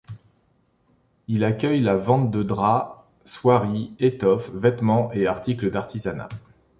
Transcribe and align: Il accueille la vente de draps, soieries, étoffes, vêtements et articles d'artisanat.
Il 1.27 1.43
accueille 1.43 1.79
la 1.79 1.95
vente 1.95 2.31
de 2.31 2.41
draps, 2.41 3.05
soieries, 3.23 3.93
étoffes, 3.99 4.49
vêtements 4.51 5.11
et 5.13 5.27
articles 5.27 5.69
d'artisanat. 5.69 6.29